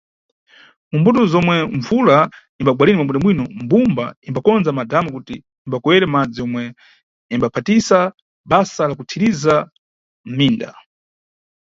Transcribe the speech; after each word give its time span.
Mu 0.91 0.97
mbuto 0.99 1.21
zomwe 1.31 1.55
mbvula 1.77 2.17
imbagwa 2.61 2.83
lini 2.85 2.97
mwabwino, 2.99 3.43
mbumba 3.63 4.05
imbakonza 4.27 4.69
madhamu 4.77 5.09
kuti 5.15 5.35
imbakoyere 5.65 6.05
madzi 6.13 6.37
yomwe 6.41 6.63
imbaphatisa 7.33 7.99
basa 8.49 8.81
la 8.87 8.93
kuthirizira 8.99 9.57
mʼminda. 10.29 10.69